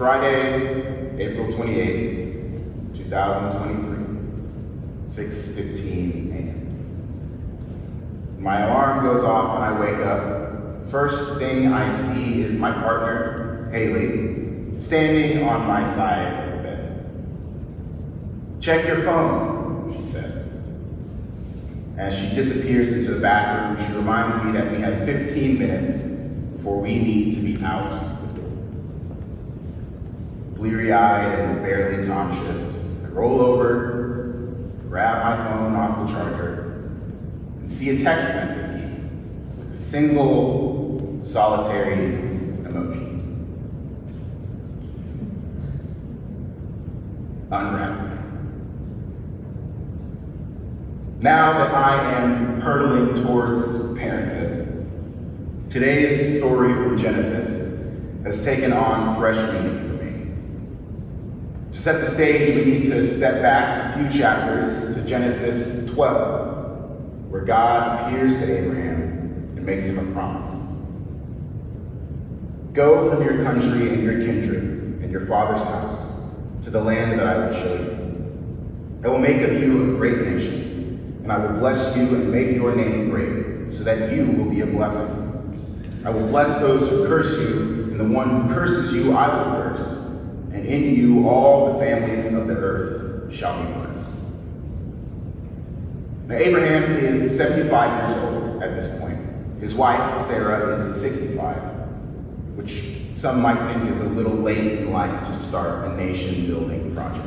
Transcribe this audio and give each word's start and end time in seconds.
Friday, 0.00 1.12
April 1.18 1.46
28th, 1.46 2.96
2023, 2.96 5.06
6.15 5.06 6.32
a.m. 6.32 6.56
My 8.38 8.62
alarm 8.62 9.04
goes 9.04 9.22
off 9.22 9.56
and 9.56 9.64
I 9.64 9.78
wake 9.78 9.98
up. 9.98 10.86
First 10.90 11.38
thing 11.38 11.74
I 11.74 11.92
see 11.92 12.40
is 12.40 12.54
my 12.54 12.72
partner, 12.72 13.68
Haley, 13.72 14.80
standing 14.80 15.46
on 15.46 15.66
my 15.66 15.84
side 15.84 16.48
of 16.48 16.56
the 16.56 16.62
bed. 16.62 17.04
Check 18.58 18.86
your 18.86 19.02
phone, 19.02 19.94
she 19.94 20.02
says. 20.02 20.50
As 21.98 22.18
she 22.18 22.34
disappears 22.34 22.90
into 22.90 23.16
the 23.16 23.20
bathroom, 23.20 23.76
she 23.86 23.92
reminds 23.94 24.42
me 24.42 24.52
that 24.52 24.72
we 24.72 24.80
have 24.80 25.04
15 25.04 25.58
minutes 25.58 26.04
before 26.56 26.80
we 26.80 26.98
need 26.98 27.34
to 27.34 27.40
be 27.40 27.62
out. 27.62 28.09
Bleary-eyed 30.60 31.38
and 31.38 31.62
barely 31.62 32.06
conscious, 32.06 32.86
I 33.02 33.08
roll 33.08 33.40
over, 33.40 34.52
grab 34.90 35.24
my 35.24 35.42
phone 35.48 35.74
off 35.74 36.06
the 36.06 36.12
charger, 36.12 36.90
and 37.60 37.72
see 37.72 37.88
a 37.88 37.98
text 37.98 38.28
message 38.34 38.92
a 39.72 39.74
single 39.74 41.18
solitary 41.22 41.96
emoji. 42.60 43.22
Unwrapped. 47.50 48.22
Now 51.20 51.52
that 51.54 51.74
I 51.74 52.12
am 52.20 52.60
hurtling 52.60 53.24
towards 53.24 53.96
parenthood, 53.96 55.70
today's 55.70 56.38
story 56.38 56.74
from 56.74 56.98
Genesis 56.98 57.82
has 58.24 58.44
taken 58.44 58.74
on 58.74 59.18
fresh 59.18 59.36
meaning. 59.54 59.90
To 61.72 61.78
set 61.78 62.00
the 62.00 62.10
stage, 62.10 62.54
we 62.54 62.64
need 62.64 62.84
to 62.86 63.06
step 63.06 63.42
back 63.42 63.94
a 63.94 63.98
few 63.98 64.20
chapters 64.20 64.94
to 64.96 65.06
Genesis 65.06 65.88
12, 65.92 67.30
where 67.30 67.42
God 67.42 68.00
appears 68.00 68.38
to 68.38 68.58
Abraham 68.58 69.52
and 69.56 69.64
makes 69.64 69.84
him 69.84 69.98
a 69.98 70.12
promise. 70.12 70.50
Go 72.72 73.08
from 73.08 73.22
your 73.22 73.44
country 73.44 73.88
and 73.88 74.02
your 74.02 74.20
kindred 74.24 75.00
and 75.00 75.12
your 75.12 75.26
father's 75.26 75.62
house 75.62 76.22
to 76.62 76.70
the 76.70 76.80
land 76.80 77.18
that 77.18 77.26
I 77.26 77.38
will 77.38 77.52
show 77.52 77.74
you. 77.74 79.00
I 79.04 79.08
will 79.08 79.18
make 79.18 79.40
of 79.42 79.52
you 79.60 79.94
a 79.94 79.96
great 79.96 80.26
nation 80.26 80.70
and 81.22 81.30
I 81.30 81.38
will 81.38 81.58
bless 81.60 81.96
you 81.96 82.14
and 82.16 82.32
make 82.32 82.56
your 82.56 82.74
name 82.74 83.10
great, 83.10 83.72
so 83.72 83.84
that 83.84 84.12
you 84.12 84.26
will 84.26 84.50
be 84.50 84.62
a 84.62 84.66
blessing. 84.66 85.16
I 86.04 86.10
will 86.10 86.26
bless 86.26 86.58
those 86.58 86.88
who 86.88 87.06
curse 87.06 87.38
you, 87.38 87.88
and 87.90 88.00
the 88.00 88.04
one 88.04 88.48
who 88.48 88.54
curses 88.54 88.92
you 88.92 89.12
I 89.12 89.28
will 89.36 89.62
curse, 89.62 89.99
and 90.52 90.66
in 90.66 90.94
you 90.94 91.28
all 91.28 91.72
the 91.72 91.78
families 91.78 92.32
of 92.32 92.46
the 92.46 92.54
earth 92.54 93.32
shall 93.32 93.62
be 93.62 93.72
blessed. 93.72 94.16
Now 96.26 96.36
Abraham 96.36 96.96
is 96.96 97.36
75 97.36 98.10
years 98.10 98.24
old 98.24 98.62
at 98.62 98.74
this 98.74 99.00
point. 99.00 99.18
His 99.60 99.74
wife, 99.74 100.18
Sarah, 100.18 100.74
is 100.74 101.00
65, 101.00 101.56
which 102.56 102.96
some 103.14 103.42
might 103.42 103.72
think 103.72 103.90
is 103.90 104.00
a 104.00 104.04
little 104.04 104.34
late 104.34 104.78
in 104.78 104.92
life 104.92 105.24
to 105.26 105.34
start 105.34 105.86
a 105.90 105.96
nation 105.96 106.46
building 106.46 106.94
project. 106.94 107.26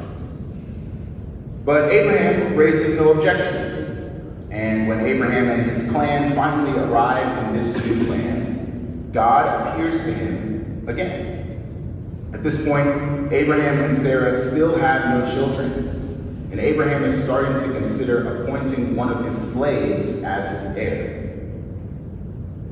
But 1.65 1.91
Abraham 1.91 2.55
raises 2.55 2.97
no 2.97 3.11
objections. 3.11 3.89
And 4.49 4.87
when 4.87 5.05
Abraham 5.05 5.49
and 5.49 5.69
his 5.69 5.89
clan 5.91 6.35
finally 6.35 6.77
arrive 6.77 7.45
in 7.45 7.59
this 7.59 7.75
new 7.85 8.03
land, 8.09 9.11
God 9.13 9.67
appears 9.67 10.03
to 10.03 10.13
him 10.13 10.85
again. 10.87 11.42
At 12.33 12.41
this 12.41 12.65
point, 12.65 13.31
Abraham 13.31 13.83
and 13.83 13.95
Sarah 13.95 14.35
still 14.35 14.75
have 14.79 15.07
no 15.09 15.33
children, 15.33 16.49
and 16.51 16.59
Abraham 16.59 17.03
is 17.03 17.23
starting 17.23 17.57
to 17.59 17.73
consider 17.73 18.43
appointing 18.43 18.95
one 18.95 19.11
of 19.11 19.23
his 19.23 19.53
slaves 19.53 20.23
as 20.23 20.49
his 20.49 20.75
heir. 20.75 21.39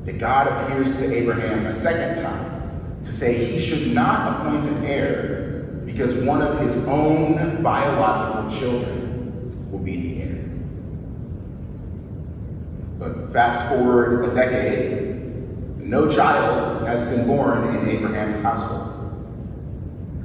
Yet 0.06 0.18
God 0.18 0.48
appears 0.48 0.96
to 0.96 1.16
Abraham 1.16 1.68
a 1.68 1.72
second 1.72 2.24
time 2.24 3.02
to 3.04 3.12
say 3.12 3.46
he 3.46 3.60
should 3.60 3.94
not 3.94 4.42
appoint 4.42 4.66
an 4.66 4.84
heir 4.84 5.82
because 5.86 6.16
one 6.16 6.42
of 6.42 6.60
his 6.60 6.88
own 6.88 7.62
biological 7.62 8.60
children 8.60 9.72
will 9.72 9.80
be 9.80 10.02
the 10.02 10.22
heir. 10.24 10.44
But 12.98 13.32
fast 13.32 13.70
forward 13.70 14.26
a 14.26 14.34
decade, 14.34 15.80
no 15.80 16.10
child 16.10 16.88
has 16.88 17.06
been 17.06 17.28
born 17.28 17.76
in 17.76 17.90
Abraham's 17.90 18.38
household. 18.38 18.91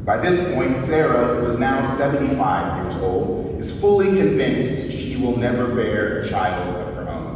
By 0.07 0.19
this 0.19 0.55
point, 0.55 0.79
Sarah, 0.79 1.41
who 1.41 1.47
is 1.47 1.59
now 1.59 1.83
75 1.83 2.85
years 2.85 3.03
old, 3.03 3.59
is 3.59 3.81
fully 3.81 4.07
convinced 4.17 4.97
she 4.97 5.17
will 5.17 5.37
never 5.37 5.75
bear 5.75 6.21
a 6.21 6.29
child 6.29 6.77
of 6.77 6.95
her 6.95 7.09
own. 7.09 7.35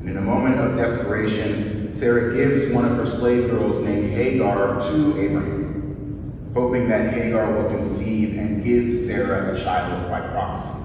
And 0.00 0.10
in 0.10 0.18
a 0.18 0.20
moment 0.20 0.60
of 0.60 0.76
desperation, 0.76 1.94
Sarah 1.94 2.36
gives 2.36 2.70
one 2.74 2.84
of 2.84 2.94
her 2.98 3.06
slave 3.06 3.48
girls 3.48 3.80
named 3.80 4.12
Hagar 4.12 4.78
to 4.80 5.18
Abraham, 5.18 6.50
hoping 6.52 6.90
that 6.90 7.14
Hagar 7.14 7.50
will 7.50 7.70
conceive 7.70 8.36
and 8.36 8.62
give 8.62 8.94
Sarah 8.94 9.56
a 9.56 9.58
child 9.58 10.10
by 10.10 10.20
proxy. 10.20 10.78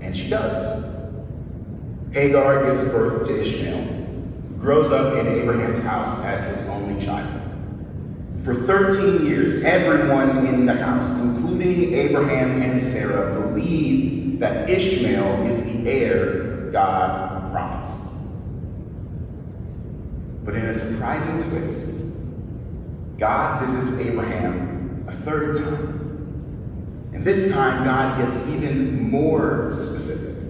And 0.00 0.16
she 0.16 0.28
does. 0.28 0.92
Hagar 2.10 2.66
gives 2.66 2.82
birth 2.82 3.28
to 3.28 3.40
Ishmael, 3.40 3.86
grows 4.58 4.90
up 4.90 5.16
in 5.18 5.28
Abraham's 5.28 5.78
house 5.78 6.20
as 6.24 6.58
his 6.58 6.68
only 6.68 7.00
child. 7.04 7.47
For 8.48 8.54
13 8.54 9.26
years, 9.26 9.62
everyone 9.62 10.46
in 10.46 10.64
the 10.64 10.72
house, 10.72 11.20
including 11.20 11.92
Abraham 11.92 12.62
and 12.62 12.80
Sarah, 12.80 13.38
believe 13.38 14.40
that 14.40 14.70
Ishmael 14.70 15.46
is 15.46 15.62
the 15.64 15.86
heir 15.86 16.70
God 16.72 17.52
promised. 17.52 18.04
But 20.46 20.54
in 20.54 20.64
a 20.64 20.72
surprising 20.72 21.50
twist, 21.50 21.94
God 23.18 23.60
visits 23.60 24.00
Abraham 24.00 25.04
a 25.06 25.12
third 25.12 25.58
time. 25.58 27.10
And 27.12 27.22
this 27.26 27.52
time, 27.52 27.84
God 27.84 28.16
gets 28.16 28.48
even 28.48 29.10
more 29.10 29.70
specific. 29.72 30.42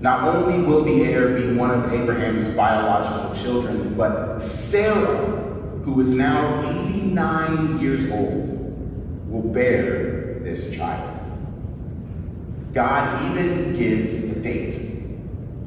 Not 0.00 0.26
only 0.34 0.66
will 0.66 0.82
the 0.82 1.04
heir 1.04 1.38
be 1.38 1.54
one 1.54 1.70
of 1.70 1.92
Abraham's 1.92 2.48
biological 2.48 3.40
children, 3.40 3.94
but 3.94 4.40
Sarah, 4.40 5.47
who 5.88 6.02
is 6.02 6.10
now 6.10 6.60
89 6.84 7.80
years 7.80 8.10
old, 8.10 9.30
will 9.30 9.52
bear 9.52 10.38
this 10.40 10.76
child. 10.76 11.18
God 12.74 13.30
even 13.30 13.74
gives 13.74 14.36
a 14.36 14.42
date. 14.42 14.78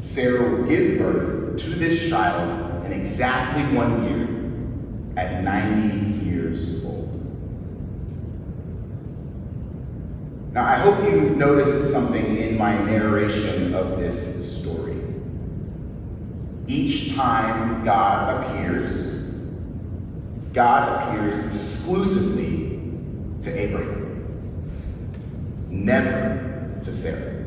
Sarah 0.03 0.51
will 0.51 0.67
give 0.67 0.99
birth 0.99 1.59
to 1.61 1.69
this 1.71 2.07
child 2.07 2.85
in 2.85 2.93
exactly 2.93 3.75
one 3.75 4.03
year 4.03 5.23
at 5.23 5.43
90 5.43 6.23
years 6.23 6.85
old. 6.85 7.09
Now, 10.53 10.65
I 10.65 10.75
hope 10.75 11.03
you 11.03 11.31
noticed 11.31 11.91
something 11.91 12.37
in 12.37 12.57
my 12.57 12.77
narration 12.83 13.73
of 13.73 13.97
this 13.99 14.61
story. 14.61 14.97
Each 16.67 17.15
time 17.15 17.83
God 17.83 18.43
appears, 18.43 19.20
God 20.53 21.01
appears 21.01 21.39
exclusively 21.39 22.81
to 23.41 23.59
Abraham, 23.59 24.41
never 25.69 26.79
to 26.81 26.91
Sarah. 26.91 27.41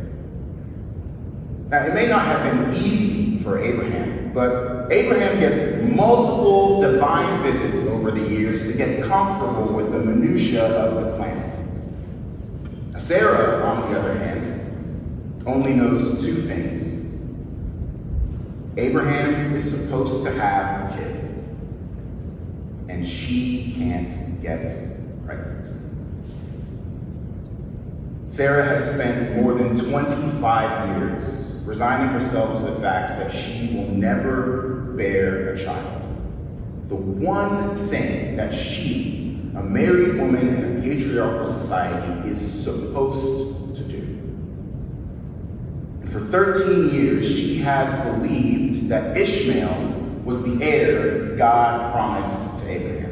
Now, 1.68 1.86
it 1.86 1.94
may 1.94 2.06
not 2.06 2.26
have 2.26 2.72
been 2.72 2.82
easy 2.82 3.38
for 3.42 3.58
Abraham, 3.58 4.32
but 4.32 4.90
Abraham 4.90 5.40
gets 5.40 5.82
multiple 5.82 6.80
divine 6.80 7.42
visits 7.42 7.86
over 7.88 8.10
the 8.10 8.20
years 8.20 8.70
to 8.70 8.76
get 8.76 9.02
comfortable 9.02 9.74
with 9.74 9.92
the 9.92 9.98
minutiae 9.98 10.64
of 10.64 11.04
the 11.04 11.16
plan. 11.16 11.50
Sarah, 12.96 13.66
on 13.66 13.90
the 13.90 13.98
other 13.98 14.14
hand, 14.14 15.42
only 15.46 15.74
knows 15.74 16.24
two 16.24 16.42
things. 16.42 17.04
Abraham 18.76 19.54
is 19.54 19.82
supposed 19.82 20.24
to 20.24 20.32
have 20.32 20.92
a 20.92 20.96
kid, 20.96 21.33
and 22.88 23.06
she 23.06 23.74
can't 23.76 24.42
get 24.42 25.24
pregnant. 25.26 25.64
Sarah 28.28 28.64
has 28.64 28.94
spent 28.94 29.36
more 29.36 29.54
than 29.54 29.76
25 29.76 30.98
years 30.98 31.62
resigning 31.64 32.08
herself 32.08 32.58
to 32.58 32.70
the 32.70 32.80
fact 32.80 33.18
that 33.18 33.30
she 33.30 33.74
will 33.74 33.88
never 33.88 34.92
bear 34.96 35.54
a 35.54 35.64
child. 35.64 36.02
The 36.88 36.96
one 36.96 37.88
thing 37.88 38.36
that 38.36 38.52
she 38.52 39.14
a 39.56 39.62
married 39.62 40.18
woman 40.18 40.48
in 40.48 40.78
a 40.78 40.82
patriarchal 40.82 41.46
society 41.46 42.28
is 42.28 42.40
supposed 42.64 43.76
to 43.76 43.84
do. 43.84 44.02
And 46.02 46.12
for 46.12 46.18
13 46.18 46.92
years, 46.92 47.24
she 47.24 47.58
has 47.58 47.94
believed 48.04 48.88
that 48.88 49.16
Ishmael 49.16 49.92
was 50.24 50.42
the 50.42 50.64
heir 50.64 51.36
God 51.36 51.92
promised 51.92 52.53
to 52.64 52.70
Abraham. 52.70 53.10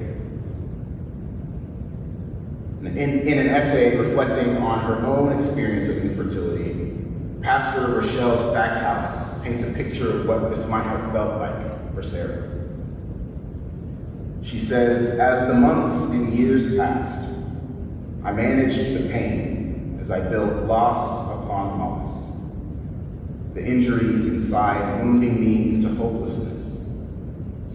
In, 2.85 2.99
in 2.99 3.39
an 3.39 3.49
essay 3.49 3.97
reflecting 3.97 4.57
on 4.59 4.85
her 4.85 5.07
own 5.07 5.33
experience 5.33 5.89
of 5.89 5.99
infertility, 5.99 6.95
Pastor 7.41 7.95
Rochelle 7.95 8.39
Stackhouse 8.39 9.41
paints 9.43 9.63
a 9.63 9.73
picture 9.73 10.21
of 10.21 10.27
what 10.27 10.51
this 10.51 10.69
might 10.69 10.83
have 10.85 11.13
felt 11.13 11.39
like 11.39 11.95
for 11.95 12.03
Sarah. 12.03 12.49
She 14.43 14.59
says, 14.59 15.19
As 15.19 15.49
the 15.49 15.55
months 15.55 16.11
and 16.13 16.33
years 16.33 16.77
passed, 16.77 17.31
I 18.25 18.33
managed 18.33 18.95
the 18.95 19.09
pain 19.09 19.99
as 20.01 20.11
I 20.11 20.21
built 20.21 20.65
loss 20.65 21.31
upon 21.43 21.79
loss, 21.79 22.33
the 23.55 23.65
injuries 23.65 24.27
inside 24.27 25.03
wounding 25.03 25.41
me 25.41 25.75
into 25.75 25.89
hopelessness 25.89 26.62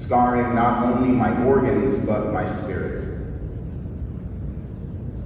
scarring 0.08 0.56
not 0.56 0.86
only 0.86 1.10
my 1.10 1.44
organs, 1.44 2.00
but 2.06 2.32
my 2.32 2.46
spirit. 2.46 3.04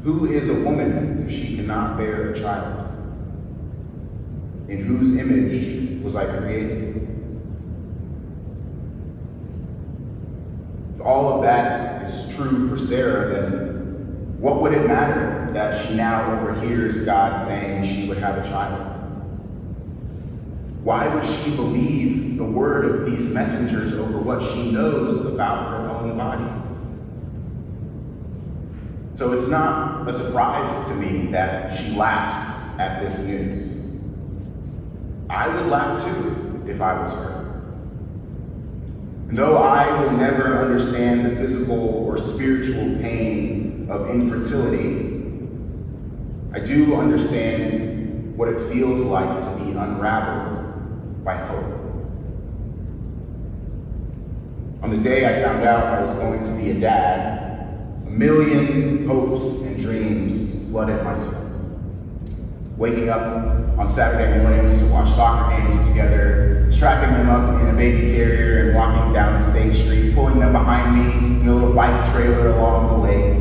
Who 0.04 0.32
is 0.32 0.50
a 0.50 0.56
woman 0.64 1.24
if 1.24 1.32
she 1.32 1.56
cannot 1.56 1.98
bear 1.98 2.32
a 2.32 2.40
child? 2.40 2.90
In 4.70 4.84
whose 4.84 5.16
image 5.16 6.02
was 6.04 6.16
I 6.16 6.26
created? 6.26 7.08
If 10.96 11.02
all 11.02 11.36
of 11.36 11.44
that 11.44 12.02
is 12.02 12.36
true 12.36 12.68
for 12.68 12.80
Sarah, 12.80 13.30
then 13.30 14.36
what 14.40 14.64
would 14.64 14.74
it 14.74 14.88
matter 14.88 15.52
that 15.54 15.86
she 15.86 15.94
now 15.94 16.40
overhears 16.40 17.06
God 17.06 17.38
saying 17.38 17.84
she 17.84 18.10
would 18.10 18.18
have 18.18 18.44
a 18.44 18.50
child? 18.50 19.01
Why 20.84 21.14
would 21.14 21.24
she 21.24 21.56
believe 21.56 22.38
the 22.38 22.44
word 22.44 22.86
of 22.86 23.06
these 23.06 23.30
messengers 23.30 23.94
over 23.94 24.18
what 24.18 24.42
she 24.42 24.72
knows 24.72 25.24
about 25.24 25.70
her 25.70 25.90
own 25.90 26.18
body? 26.18 26.62
So 29.14 29.34
it's 29.34 29.48
not 29.48 30.08
a 30.08 30.12
surprise 30.12 30.88
to 30.90 30.96
me 30.96 31.32
that 31.32 31.78
she 31.78 31.92
laughs 31.92 32.80
at 32.80 33.04
this 33.04 33.28
news. 33.28 34.00
I 35.30 35.48
would 35.48 35.68
laugh 35.68 36.04
too 36.04 36.64
if 36.68 36.82
I 36.82 37.00
was 37.00 37.12
her. 37.12 37.62
Though 39.28 39.58
I 39.58 40.02
will 40.02 40.12
never 40.12 40.64
understand 40.66 41.28
the 41.28 41.36
physical 41.36 41.78
or 41.78 42.18
spiritual 42.18 42.98
pain 43.00 43.88
of 43.88 44.10
infertility, 44.10 45.22
I 46.54 46.60
do 46.60 46.96
understand 46.96 48.36
what 48.36 48.50
it 48.50 48.60
feels 48.72 49.00
like 49.02 49.40
to 49.40 49.64
be 49.64 49.72
unraveled 49.72 50.61
by 51.24 51.36
hope. 51.36 51.82
On 54.82 54.90
the 54.90 54.98
day 54.98 55.26
I 55.26 55.44
found 55.44 55.64
out 55.64 55.86
I 55.86 56.02
was 56.02 56.14
going 56.16 56.44
to 56.44 56.52
be 56.52 56.72
a 56.72 56.80
dad, 56.80 58.02
a 58.08 58.10
million 58.10 59.08
hopes 59.08 59.62
and 59.62 59.82
dreams 59.82 60.70
flooded 60.70 61.04
my 61.04 61.14
soul. 61.14 61.50
Waking 62.78 63.10
up 63.10 63.78
on 63.78 63.88
Saturday 63.88 64.40
mornings 64.40 64.78
to 64.80 64.86
watch 64.88 65.10
soccer 65.10 65.56
games 65.56 65.88
together, 65.88 66.68
strapping 66.72 67.14
them 67.14 67.30
up 67.30 67.62
in 67.62 67.68
a 67.68 67.74
baby 67.74 68.16
carrier 68.16 68.70
and 68.70 68.76
walking 68.76 69.14
down 69.14 69.38
the 69.38 69.40
state 69.40 69.74
street, 69.76 70.16
pulling 70.16 70.40
them 70.40 70.52
behind 70.52 70.96
me 70.96 71.42
in 71.42 71.48
a 71.48 71.54
little 71.54 71.74
bike 71.74 72.12
trailer 72.12 72.50
along 72.58 72.88
the 72.88 73.08
lake. 73.08 73.38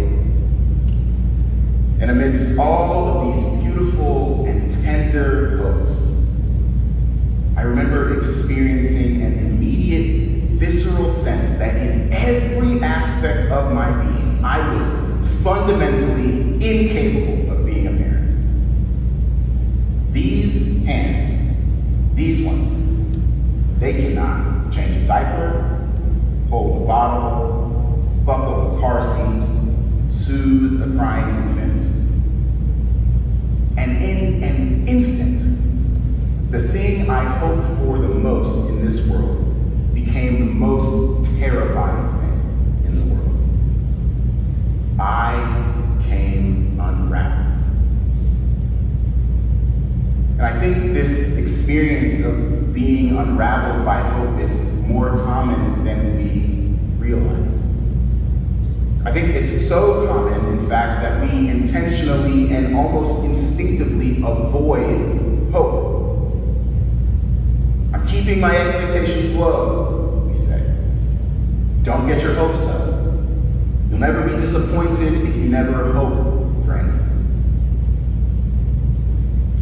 And 2.00 2.10
amidst 2.10 2.58
all 2.58 3.08
of 3.08 3.34
these 3.34 3.62
beautiful 3.62 4.44
and 4.46 4.68
tender 4.68 5.56
hopes, 5.58 6.20
I 7.60 7.64
remember 7.64 8.16
experiencing 8.16 9.20
an 9.20 9.38
immediate, 9.38 10.52
visceral 10.52 11.10
sense 11.10 11.58
that 11.58 11.76
in 11.76 12.10
every 12.10 12.82
aspect 12.82 13.52
of 13.52 13.74
my 13.74 13.90
being, 14.02 14.42
I 14.42 14.76
was 14.76 14.88
fundamentally 15.42 16.54
incapable 16.54 17.52
of 17.52 17.66
being 17.66 17.86
a 17.86 17.90
parent. 17.90 18.30
These 20.10 20.86
hands, 20.86 21.28
these 22.14 22.46
ones, 22.46 22.72
they 23.78 23.92
cannot 23.92 24.72
change 24.72 24.96
a 24.96 25.06
diaper, 25.06 25.86
hold 26.48 26.80
a 26.80 26.86
bottle, 26.86 28.22
buckle 28.24 28.78
a 28.78 28.80
car 28.80 29.02
seat, 29.02 29.42
soothe 30.08 30.80
a 30.80 30.96
crying 30.96 31.50
infant. 31.50 31.99
Most 38.40 38.70
in 38.70 38.82
this 38.82 39.06
world 39.06 39.92
became 39.92 40.38
the 40.38 40.54
most 40.54 41.26
terrifying 41.38 42.08
thing 42.20 42.86
in 42.86 42.98
the 42.98 43.14
world. 43.14 43.38
I 44.98 45.34
came 46.08 46.80
unraveled. 46.80 47.58
And 50.38 50.42
I 50.42 50.58
think 50.58 50.94
this 50.94 51.36
experience 51.36 52.24
of 52.24 52.72
being 52.72 53.18
unraveled 53.18 53.84
by 53.84 54.00
hope 54.00 54.40
is 54.40 54.72
more 54.86 55.10
common 55.10 55.84
than 55.84 56.16
we 56.16 57.04
realize. 57.06 57.62
I 59.04 59.12
think 59.12 59.34
it's 59.34 59.68
so 59.68 60.06
common, 60.06 60.58
in 60.58 60.66
fact, 60.66 61.02
that 61.02 61.20
we 61.20 61.50
intentionally 61.50 62.54
and 62.54 62.74
almost 62.74 63.22
instinctively 63.22 64.22
avoid 64.22 65.52
hope. 65.52 65.99
Keeping 68.20 68.40
my 68.40 68.54
expectations 68.54 69.34
low, 69.34 70.28
we 70.30 70.38
say. 70.38 70.76
Don't 71.82 72.06
get 72.06 72.20
your 72.20 72.34
hopes 72.34 72.66
up. 72.66 73.02
You'll 73.88 73.98
never 73.98 74.28
be 74.28 74.36
disappointed 74.36 75.26
if 75.26 75.36
you 75.36 75.48
never 75.48 75.90
hope, 75.94 76.66
friend. 76.66 77.00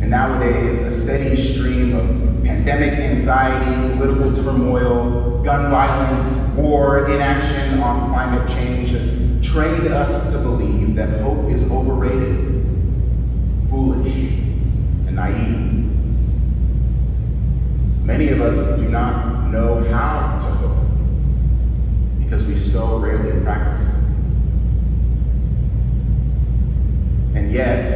And 0.00 0.10
nowadays, 0.10 0.80
a 0.80 0.90
steady 0.90 1.36
stream 1.36 1.94
of 1.94 2.08
pandemic 2.44 2.94
anxiety, 2.94 3.96
political 3.96 4.34
turmoil, 4.34 5.40
gun 5.44 5.70
violence, 5.70 6.48
war, 6.56 7.08
inaction 7.08 7.78
on 7.78 8.10
climate 8.10 8.48
change 8.48 8.88
has 8.88 9.06
trained 9.40 9.86
us 9.86 10.32
to 10.32 10.38
believe 10.38 10.96
that 10.96 11.20
hope 11.20 11.48
is 11.48 11.70
overrated, 11.70 12.66
foolish, 13.70 14.16
and 15.06 15.14
naive. 15.14 15.87
Many 18.08 18.28
of 18.30 18.40
us 18.40 18.78
do 18.78 18.88
not 18.88 19.50
know 19.50 19.84
how 19.92 20.38
to 20.38 20.46
hope 20.46 20.78
because 22.24 22.46
we 22.46 22.56
so 22.56 22.96
rarely 22.96 23.38
practice 23.42 23.86
it. 23.86 23.94
And 27.36 27.52
yet, 27.52 27.86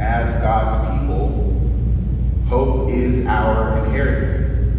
as 0.00 0.40
God's 0.40 1.00
people, 1.00 1.52
hope 2.48 2.88
is 2.88 3.26
our 3.26 3.84
inheritance. 3.84 4.72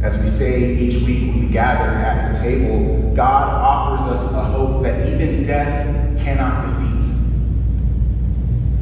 As 0.00 0.16
we 0.22 0.28
say 0.28 0.76
each 0.76 1.02
week 1.02 1.32
when 1.32 1.40
we 1.40 1.52
gather 1.52 1.90
at 1.90 2.32
the 2.32 2.38
table, 2.38 3.12
God 3.12 3.54
offers 3.54 4.06
us 4.06 4.32
a 4.34 4.44
hope 4.44 4.84
that 4.84 5.08
even 5.08 5.42
death 5.42 6.16
cannot 6.22 6.64
defeat. 6.64 7.12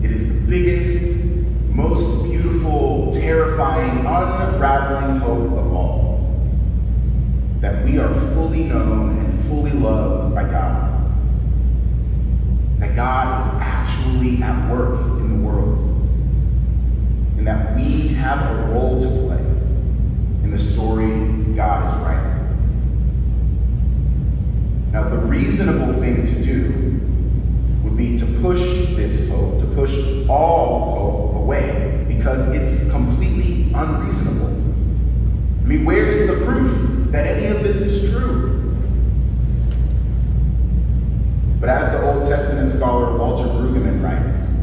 It 0.04 0.10
is 0.10 0.44
the 0.44 0.50
biggest, 0.50 1.24
most 1.70 2.19
terrifying, 3.60 4.06
unraveling 4.06 5.20
hope 5.20 5.52
of 5.52 5.72
all. 5.72 6.40
That 7.60 7.84
we 7.84 7.98
are 7.98 8.12
fully 8.32 8.64
known 8.64 9.18
and 9.18 9.48
fully 9.48 9.72
loved 9.72 10.34
by 10.34 10.44
God. 10.44 11.12
That 12.78 12.96
God 12.96 13.40
is 13.40 13.46
actually 13.60 14.42
at 14.42 14.70
work 14.70 15.00
in 15.20 15.28
the 15.28 15.46
world. 15.46 15.78
And 17.36 17.46
that 17.46 17.76
we 17.76 18.08
have 18.08 18.50
a 18.50 18.72
role 18.72 18.98
to 18.98 19.06
play 19.06 19.44
in 20.42 20.50
the 20.50 20.58
story 20.58 21.54
God 21.54 21.86
is 21.86 21.94
writing. 22.02 22.30
Now, 24.92 25.08
the 25.08 25.18
reasonable 25.18 26.00
thing 26.00 26.24
to 26.24 26.42
do 26.42 26.99
be 28.00 28.16
to 28.16 28.24
push 28.40 28.60
this 28.96 29.28
hope, 29.28 29.60
to 29.60 29.66
push 29.66 29.94
all 30.26 30.94
hope 30.94 31.36
away, 31.36 32.06
because 32.08 32.50
it's 32.50 32.90
completely 32.90 33.70
unreasonable. 33.74 34.48
I 34.48 35.66
mean, 35.66 35.84
where 35.84 36.10
is 36.10 36.26
the 36.26 36.42
proof 36.46 37.12
that 37.12 37.26
any 37.26 37.46
of 37.54 37.62
this 37.62 37.82
is 37.82 38.10
true? 38.10 38.74
But 41.60 41.68
as 41.68 41.90
the 41.90 42.10
Old 42.10 42.24
Testament 42.24 42.70
scholar 42.70 43.18
Walter 43.18 43.44
Brueggemann 43.44 44.02
writes, 44.02 44.58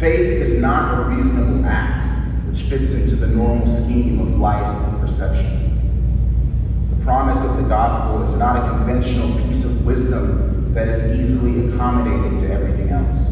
faith 0.00 0.40
is 0.40 0.58
not 0.58 0.94
a 0.94 1.14
reasonable 1.14 1.66
act 1.66 2.02
which 2.48 2.62
fits 2.62 2.94
into 2.94 3.16
the 3.16 3.26
normal 3.26 3.66
scheme 3.66 4.20
of 4.20 4.38
life 4.38 4.64
and 4.64 5.00
perception. 5.02 5.60
The 6.98 7.04
promise 7.04 7.44
of 7.44 7.58
the 7.58 7.68
gospel 7.68 8.22
is 8.22 8.34
not 8.36 8.56
a 8.56 8.68
conventional 8.70 9.36
piece 9.46 9.64
of 9.66 9.84
wisdom 9.84 10.53
that 10.74 10.88
is 10.88 11.04
easily 11.20 11.68
accommodated 11.68 12.36
to 12.36 12.52
everything 12.52 12.88
else. 12.88 13.30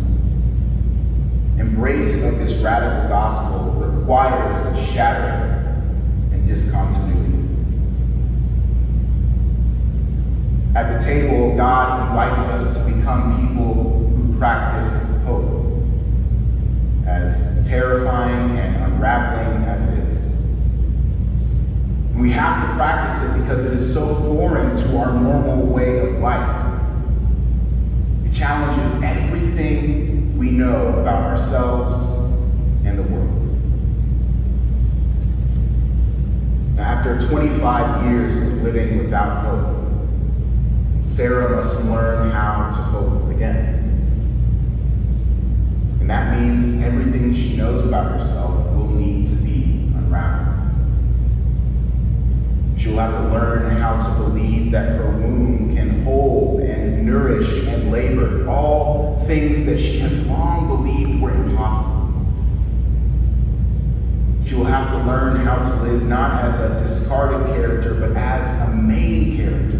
Embrace 1.59 2.23
of 2.23 2.39
this 2.39 2.55
radical 2.63 3.09
gospel 3.09 3.73
requires 3.73 4.65
a 4.65 4.87
shattering 4.87 5.51
and 6.33 6.47
discontinuity. 6.47 7.49
At 10.77 10.97
the 10.97 11.05
table, 11.05 11.57
God 11.57 12.09
invites 12.09 12.41
us 12.43 12.77
to 12.79 12.93
become 12.95 13.49
people 13.49 13.75
who 13.75 14.39
practice 14.39 15.21
hope, 15.25 15.83
as 17.07 17.67
terrifying 17.67 18.57
and 18.57 18.85
unraveling 18.85 19.65
as 19.65 19.83
it 19.89 19.99
is. 20.09 20.43
We 22.15 22.31
have 22.31 22.69
to 22.69 22.75
practice 22.77 23.21
it 23.21 23.41
because 23.41 23.65
it 23.65 23.73
is 23.73 23.93
so 23.93 24.15
foreign 24.15 24.77
to 24.77 24.97
our 24.99 25.13
normal 25.13 25.67
way 25.67 25.99
of 25.99 26.21
life. 26.21 26.72
Challenges 28.33 29.03
everything 29.03 30.37
we 30.39 30.51
know 30.51 30.89
about 30.99 31.25
ourselves 31.25 32.19
and 32.85 32.99
the 32.99 33.03
world. 33.03 33.39
After 36.79 37.19
25 37.29 38.07
years 38.07 38.39
of 38.39 38.63
living 38.63 38.99
without 38.99 39.45
hope, 39.45 39.83
Sarah 41.07 41.55
must 41.55 41.85
learn 41.85 42.31
how 42.31 42.71
to 42.71 42.79
hope 42.79 43.31
again. 43.31 43.83
And 46.01 46.09
that 46.09 46.41
means 46.41 46.83
everything 46.83 47.35
she 47.35 47.57
knows 47.57 47.85
about 47.85 48.13
herself 48.13 48.73
will 48.75 48.89
need 48.89 49.27
to 49.27 49.35
be 49.37 49.93
unraveled. 49.95 50.71
She'll 52.77 52.97
have 52.97 53.13
to 53.13 53.29
learn 53.29 53.77
how 53.77 53.99
to 53.99 54.23
believe 54.23 54.73
that 54.73 54.89
her 54.97 55.11
womb 55.19 55.77
can 55.77 56.03
hold 56.03 56.61
and 56.63 57.07
nourish 57.07 57.67
and 57.67 57.93
labor 57.93 58.49
all 58.49 59.12
things 59.27 59.65
that 59.67 59.79
she 59.79 59.99
has 60.01 60.27
long 60.27 60.69
believed 60.69 61.21
were 61.21 61.33
impossible. 61.33 62.03
She 64.45 64.55
will 64.55 64.65
have 64.65 64.91
to 64.91 64.99
learn 64.99 65.37
how 65.37 65.63
to 65.63 65.75
live 65.83 66.03
not 66.03 66.45
as 66.45 66.59
a 66.59 66.77
discarded 66.83 67.47
character, 67.55 67.95
but 67.95 68.17
as 68.17 68.69
a 68.69 68.75
main 68.75 69.37
character, 69.37 69.79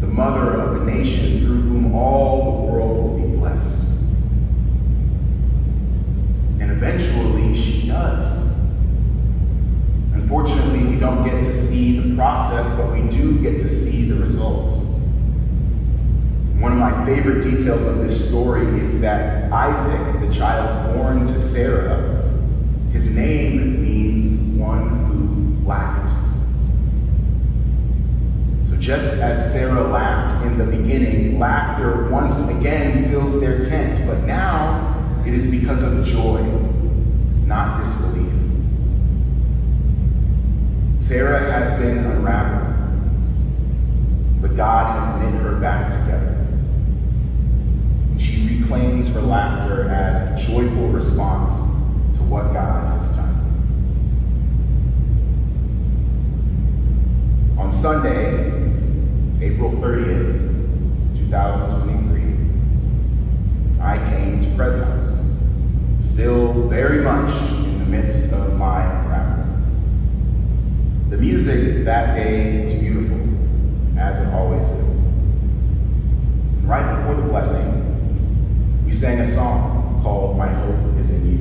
the 0.00 0.06
mother 0.06 0.60
of 0.60 0.82
a 0.82 0.84
nation 0.84 1.40
through 1.40 1.60
whom 1.62 1.94
all 1.94 2.66
the 2.66 2.72
world 2.72 2.98
will 2.98 3.28
be 3.28 3.36
blessed. 3.36 3.82
And 6.60 6.70
eventually 6.70 7.54
she 7.54 7.86
does. 7.86 8.46
Unfortunately, 10.12 10.84
we 10.84 10.96
don't 10.96 11.24
get 11.24 11.44
to 11.44 11.52
see 11.52 12.00
the 12.00 12.16
process, 12.16 12.68
but 12.76 12.92
we 12.92 13.08
do 13.08 13.38
get 13.40 13.58
to 13.58 13.68
see 13.68 14.08
the 14.08 14.16
results. 14.16 14.95
Of 16.76 16.80
my 16.80 17.06
favorite 17.06 17.42
details 17.42 17.86
of 17.86 17.96
this 18.00 18.28
story 18.28 18.82
is 18.82 19.00
that 19.00 19.50
Isaac, 19.50 20.20
the 20.20 20.30
child 20.30 20.94
born 20.94 21.24
to 21.24 21.40
Sarah, 21.40 22.30
his 22.92 23.16
name 23.16 23.82
means 23.82 24.38
one 24.58 25.06
who 25.06 25.66
laughs. 25.66 26.36
So 28.68 28.76
just 28.76 29.22
as 29.22 29.54
Sarah 29.54 29.88
laughed 29.88 30.44
in 30.44 30.58
the 30.58 30.64
beginning, 30.64 31.38
laughter 31.38 32.10
once 32.10 32.46
again 32.50 33.08
fills 33.08 33.40
their 33.40 33.58
tent, 33.58 34.06
but 34.06 34.24
now 34.24 35.22
it 35.26 35.32
is 35.32 35.46
because 35.46 35.80
of 35.80 36.04
joy, 36.04 36.42
not 37.46 37.78
disbelief. 37.78 38.34
Sarah 40.98 41.50
has 41.50 41.70
been 41.80 41.96
unraveled, 42.04 42.74
but 44.42 44.54
God 44.58 45.00
has 45.00 45.22
knit 45.22 45.40
her 45.40 45.58
back 45.58 45.88
together. 45.88 46.45
She 48.18 48.60
reclaims 48.60 49.08
her 49.14 49.20
laughter 49.20 49.88
as 49.90 50.16
a 50.16 50.36
joyful 50.46 50.88
response 50.88 51.50
to 52.16 52.22
what 52.24 52.52
God 52.52 53.00
has 53.00 53.10
done. 53.10 53.34
On 57.58 57.70
Sunday, 57.70 58.52
April 59.40 59.70
30th, 59.72 61.18
2023, 61.18 63.80
I 63.80 63.98
came 64.10 64.40
to 64.40 64.48
Presence, 64.56 65.20
still 66.00 66.66
very 66.68 67.02
much 67.02 67.30
in 67.64 67.78
the 67.78 67.84
midst 67.84 68.32
of 68.32 68.58
my 68.58 68.82
unraveling. 68.82 69.52
The 71.10 71.18
music 71.18 71.84
that 71.84 72.14
day 72.14 72.64
was 72.64 72.74
beautiful, 72.74 73.20
as 73.98 74.18
it 74.18 74.32
always 74.32 74.66
is. 74.66 74.98
And 74.98 76.68
right 76.68 76.96
before 76.96 77.16
the 77.16 77.28
blessing, 77.28 77.82
we 78.86 78.92
sang 78.92 79.18
a 79.18 79.24
song 79.24 80.00
called 80.02 80.38
My 80.38 80.48
Hope 80.48 80.96
is 80.96 81.10
in 81.10 81.26
You. 81.26 81.38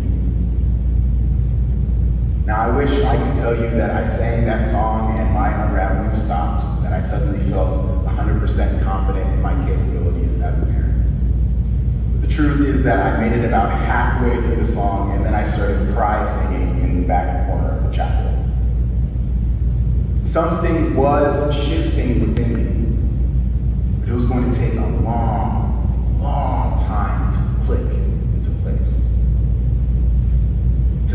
Now, 2.45 2.69
I 2.69 2.75
wish 2.75 2.91
I 2.91 3.17
could 3.17 3.35
tell 3.35 3.55
you 3.55 3.69
that 3.77 3.91
I 3.91 4.03
sang 4.03 4.45
that 4.45 4.63
song 4.63 5.17
and 5.19 5.31
my 5.31 5.49
unraveling 5.65 6.13
stopped, 6.13 6.63
and 6.83 6.93
I 6.93 6.99
suddenly 6.99 7.39
felt 7.49 7.77
100% 8.05 8.83
confident 8.83 9.31
in 9.31 9.41
my 9.41 9.53
capabilities 9.65 10.41
as 10.41 10.57
a 10.57 10.65
parent. 10.65 11.05
The 12.21 12.27
truth 12.27 12.61
is 12.67 12.83
that 12.83 12.99
I 12.99 13.19
made 13.19 13.37
it 13.37 13.45
about 13.45 13.71
halfway 13.71 14.35
through 14.41 14.57
the 14.57 14.65
song, 14.65 15.15
and 15.15 15.23
then 15.23 15.35
I 15.35 15.43
started 15.43 15.93
cry 15.93 16.23
singing 16.23 16.83
in 16.83 17.01
the 17.01 17.07
back 17.07 17.47
corner 17.47 17.77
of 17.77 17.83
the 17.83 17.91
chapel. 17.91 18.31
Something 20.21 20.95
was 20.95 21.53
shifting 21.55 22.21
within 22.21 22.53
me, 22.55 22.65
but 23.99 24.09
it 24.09 24.15
was 24.15 24.25
going 24.25 24.49
to 24.49 24.57
take 24.57 24.73
a 24.73 24.87
long, 25.03 25.44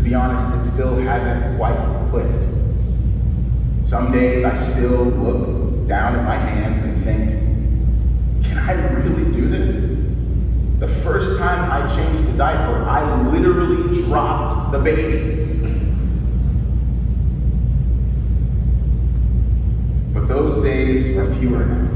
to 0.01 0.09
be 0.09 0.15
honest, 0.15 0.55
it 0.55 0.63
still 0.63 0.95
hasn't 1.01 1.57
quite 1.57 1.77
clicked. 2.09 2.45
Some 3.87 4.11
days 4.11 4.43
I 4.43 4.55
still 4.55 5.03
look 5.03 5.87
down 5.87 6.15
at 6.15 6.25
my 6.25 6.37
hands 6.37 6.81
and 6.81 7.03
think, 7.03 8.43
can 8.43 8.57
I 8.57 8.73
really 8.95 9.31
do 9.31 9.47
this? 9.47 9.99
The 10.79 10.87
first 10.87 11.37
time 11.37 11.69
I 11.71 11.95
changed 11.95 12.27
the 12.27 12.35
diaper, 12.35 12.83
I 12.83 13.29
literally 13.29 14.01
dropped 14.03 14.71
the 14.71 14.79
baby. 14.79 15.37
But 20.13 20.27
those 20.27 20.63
days 20.63 21.15
are 21.15 21.31
fewer 21.35 21.65
now. 21.65 21.89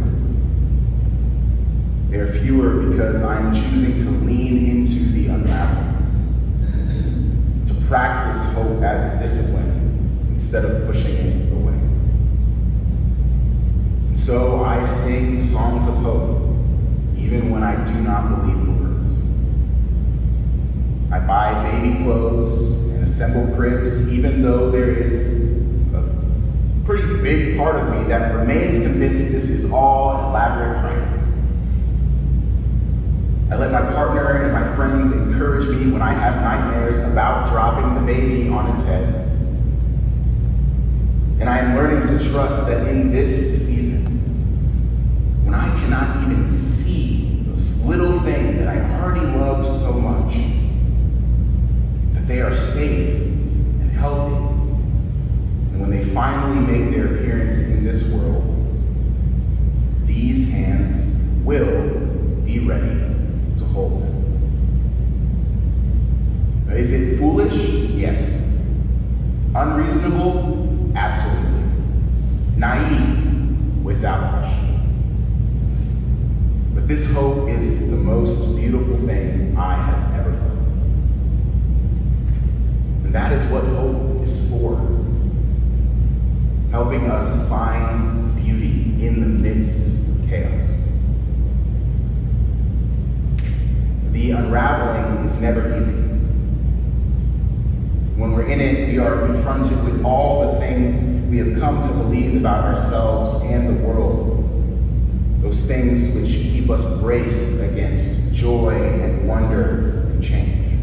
They're 2.12 2.34
fewer 2.34 2.88
because 2.88 3.24
I'm 3.24 3.56
choosing 3.56 3.98
to 3.98 4.12
lean 4.26 4.70
into 4.70 5.00
the 5.12 5.28
unraveling 5.30 5.85
practice 7.88 8.44
hope 8.54 8.82
as 8.82 9.04
a 9.04 9.20
discipline 9.20 10.28
instead 10.32 10.66
of 10.66 10.86
pushing 10.88 11.16
it 11.16 11.54
away. 11.54 11.74
And 14.10 14.20
so 14.20 14.64
I 14.64 14.84
sing 14.84 15.40
songs 15.40 15.88
of 15.88 15.96
hope 15.98 16.42
even 17.18 17.52
when 17.52 17.64
I 17.64 17.76
do 17.86 17.94
not 17.94 18.30
believe 18.30 18.66
the 18.66 18.72
words. 18.72 19.22
I 21.12 21.20
buy 21.20 21.72
baby 21.72 22.04
clothes 22.04 22.74
and 22.90 23.04
assemble 23.04 23.56
cribs 23.56 24.12
even 24.12 24.42
though 24.42 24.72
there 24.72 24.92
is 24.92 25.60
a 25.94 26.04
pretty 26.86 27.22
big 27.22 27.58
part 27.58 27.76
of 27.78 27.90
me 27.96 28.08
that 28.10 28.36
remains 28.36 28.78
convinced 28.78 29.32
this 29.32 29.50
is 29.50 29.72
all 29.72 30.30
elaborate 30.30 30.82
prank. 30.82 31.15
I 33.56 33.58
let 33.58 33.72
my 33.72 33.90
partner 33.94 34.44
and 34.44 34.52
my 34.52 34.76
friends 34.76 35.10
encourage 35.14 35.66
me 35.70 35.90
when 35.90 36.02
I 36.02 36.12
have 36.12 36.42
nightmares 36.42 36.98
about 36.98 37.48
dropping 37.48 37.96
the 37.96 38.02
baby 38.02 38.50
on 38.50 38.70
its 38.70 38.82
head. 38.82 39.06
And 41.40 41.50
I 41.50 41.60
am 41.60 41.74
learning 41.78 42.06
to 42.06 42.30
trust 42.32 42.68
that 42.68 42.86
in 42.86 43.14
this 43.14 43.66
season, 43.66 44.08
when 45.46 45.54
I 45.54 45.70
cannot 45.80 46.22
even 46.24 46.50
see 46.50 47.46
this 47.46 47.82
little 47.86 48.20
thing 48.20 48.58
that 48.58 48.68
I 48.68 48.82
already 49.00 49.26
love 49.26 49.66
so 49.66 49.94
much, 49.94 50.36
that 52.14 52.28
they 52.28 52.42
are 52.42 52.54
safe 52.54 53.22
and 53.22 53.90
healthy. 53.90 54.36
And 54.36 55.80
when 55.80 55.92
they 55.92 56.04
finally 56.04 56.60
make 56.60 56.94
their 56.94 57.16
appearance 57.16 57.58
in 57.70 57.86
this 57.86 58.04
world, 58.12 58.52
these 60.04 60.52
hands 60.52 61.24
will 61.46 62.02
be 62.44 62.60
ready 62.60 63.15
Is 66.86 66.92
it 66.92 67.18
foolish? 67.18 67.56
Yes. 67.96 68.44
Unreasonable? 69.56 70.94
Absolutely. 70.96 71.64
Naive? 72.58 73.84
Without 73.84 74.44
question. 74.44 74.66
But 76.76 76.88
this 76.88 77.12
hope 77.12 77.50
is 77.50 77.90
the 77.90 77.98
most 77.98 78.56
beautiful 78.56 78.98
thing 78.98 79.58
I 79.58 79.78
have 79.78 80.20
ever 80.20 80.32
felt. 80.38 80.68
And 83.06 83.16
that 83.16 83.32
is 83.32 83.44
what 83.46 83.64
hope 83.64 84.22
is 84.22 84.48
for. 84.52 84.76
Helping 86.70 87.10
us 87.10 87.50
find 87.50 88.36
beauty 88.36 89.04
in 89.08 89.22
the 89.22 89.28
midst 89.28 89.88
of 89.88 90.30
chaos. 90.30 90.85
The 94.16 94.32
unraveling 94.32 95.26
is 95.26 95.36
never 95.42 95.78
easy. 95.78 95.92
When 98.16 98.32
we're 98.32 98.48
in 98.48 98.62
it, 98.62 98.88
we 98.88 98.98
are 98.98 99.26
confronted 99.26 99.84
with 99.84 100.06
all 100.06 100.54
the 100.54 100.60
things 100.60 101.02
we 101.30 101.38
have 101.40 101.60
come 101.60 101.82
to 101.82 101.90
believe 101.90 102.38
about 102.38 102.64
ourselves 102.64 103.44
and 103.44 103.68
the 103.68 103.84
world. 103.84 104.32
those 105.42 105.68
things 105.68 106.16
which 106.16 106.30
keep 106.30 106.70
us 106.72 106.82
braced 107.02 107.62
against 107.62 108.34
joy 108.34 108.72
and 108.72 109.28
wonder 109.28 110.08
and 110.10 110.24
change. 110.24 110.80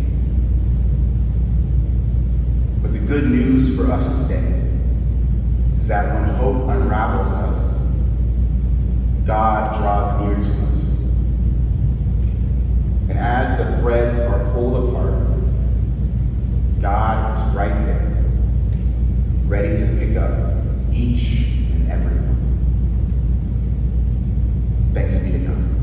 But 2.81 2.93
the 2.93 3.01
good 3.01 3.31
news 3.31 3.75
for 3.75 3.91
us 3.91 4.23
today 4.23 4.63
is 5.79 5.89
that 5.89 6.15
when 6.15 6.35
hope 6.37 6.69
unravels 6.69 7.29
us, 7.29 7.81
God 9.27 9.75
draws 9.79 10.21
near 10.21 10.35
to 10.35 10.59
us. 10.59 10.62
And 13.13 13.21
as 13.21 13.59
the 13.59 13.77
threads 13.77 14.19
are 14.19 14.51
pulled 14.55 14.89
apart, 14.89 15.23
God 16.81 17.37
is 17.37 17.55
right 17.55 17.85
there, 17.85 18.25
ready 19.45 19.77
to 19.77 19.87
pick 19.99 20.17
up 20.17 20.31
each 20.91 21.43
and 21.73 21.93
every 21.93 22.17
one. 22.17 22.39
Thanks 24.95 25.19
be 25.19 25.33
to 25.33 25.39
God. 25.41 25.82